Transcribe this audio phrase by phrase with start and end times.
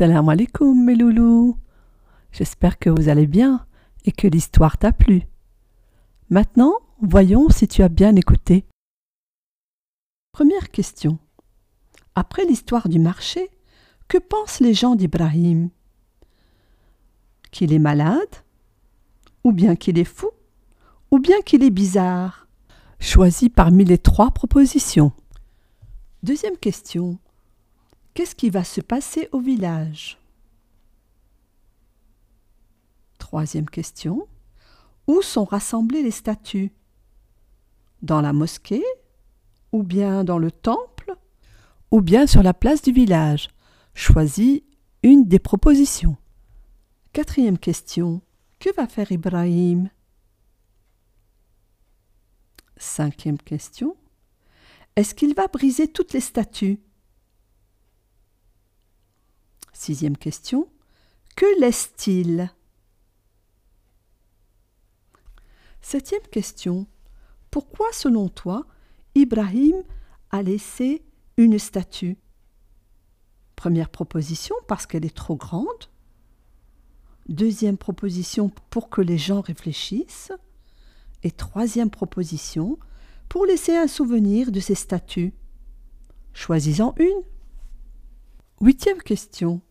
[0.00, 1.58] Salam alaikum mes loulous.
[2.32, 3.66] J'espère que vous allez bien
[4.06, 5.24] et que l'histoire t'a plu.
[6.30, 8.64] Maintenant, voyons si tu as bien écouté.
[10.32, 11.18] Première question.
[12.14, 13.50] Après l'histoire du marché,
[14.08, 15.68] que pensent les gens d'Ibrahim?
[17.50, 18.36] Qu'il est malade?
[19.44, 20.30] Ou bien qu'il est fou?
[21.10, 22.48] Ou bien qu'il est bizarre?
[23.00, 25.12] Choisis parmi les trois propositions.
[26.22, 27.18] Deuxième question.
[28.20, 30.18] Qu'est-ce qui va se passer au village?
[33.16, 34.28] Troisième question.
[35.06, 36.70] Où sont rassemblées les statues?
[38.02, 38.84] Dans la mosquée
[39.72, 41.16] Ou bien dans le temple
[41.90, 43.48] Ou bien sur la place du village?
[43.94, 44.60] Choisis
[45.02, 46.18] une des propositions.
[47.14, 48.20] Quatrième question.
[48.58, 49.88] Que va faire Ibrahim?
[52.76, 53.96] Cinquième question.
[54.94, 56.80] Est-ce qu'il va briser toutes les statues?
[59.80, 60.68] Sixième question.
[61.36, 62.52] Que laisse-t-il?
[65.80, 66.86] Septième question.
[67.50, 68.66] Pourquoi, selon toi,
[69.14, 69.82] Ibrahim
[70.32, 71.02] a laissé
[71.38, 72.18] une statue?
[73.56, 75.88] Première proposition, parce qu'elle est trop grande.
[77.30, 80.30] Deuxième proposition, pour que les gens réfléchissent.
[81.22, 82.78] Et troisième proposition,
[83.30, 85.32] pour laisser un souvenir de ces statues.
[86.34, 87.22] Choisis-en une.
[88.60, 89.62] Huitième question.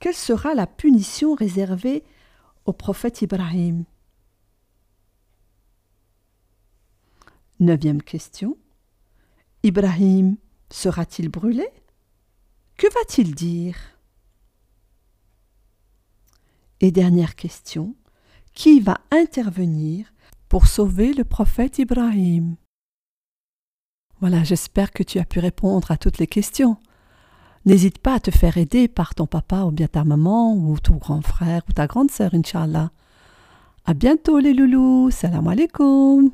[0.00, 2.04] Quelle sera la punition réservée
[2.64, 3.84] au prophète Ibrahim?
[7.58, 8.56] Neuvième question.
[9.64, 10.36] Ibrahim
[10.70, 11.66] sera-t-il brûlé?
[12.76, 13.76] Que va-t-il dire?
[16.80, 17.96] Et dernière question.
[18.54, 20.12] Qui va intervenir
[20.48, 22.56] pour sauver le prophète Ibrahim?
[24.20, 26.76] Voilà, j'espère que tu as pu répondre à toutes les questions.
[27.66, 30.96] N'hésite pas à te faire aider par ton papa ou bien ta maman ou ton
[30.96, 32.90] grand frère ou ta grande sœur, Inch'Allah.
[33.84, 35.10] À bientôt les loulous.
[35.10, 36.30] Salam alaikum.